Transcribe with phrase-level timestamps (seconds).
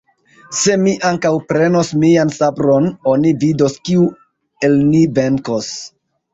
[0.59, 4.09] Se mi ankaŭ prenos mian sabron, oni vidos, kiu
[4.71, 5.73] el ni venkos.